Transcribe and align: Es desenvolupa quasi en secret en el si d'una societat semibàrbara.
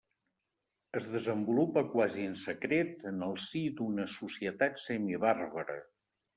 Es 0.99 1.03
desenvolupa 1.15 1.83
quasi 1.91 2.25
en 2.31 2.33
secret 2.45 3.07
en 3.13 3.27
el 3.29 3.39
si 3.51 3.63
d'una 3.79 4.09
societat 4.17 4.85
semibàrbara. 4.89 5.81